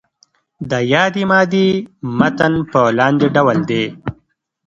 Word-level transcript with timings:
د 0.69 0.73
یادې 0.93 1.23
مادې 1.31 1.67
متن 2.17 2.53
په 2.71 2.81
لاندې 2.97 3.27
ډول 3.35 3.57
دی. 3.69 3.83